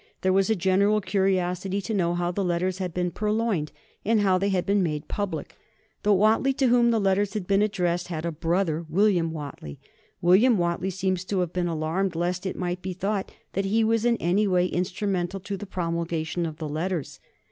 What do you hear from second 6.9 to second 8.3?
letters had been addressed had